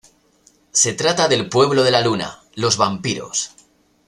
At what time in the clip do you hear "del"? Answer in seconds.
1.27-1.47